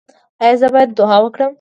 [0.41, 1.49] ایا زه باید دعا وکړم؟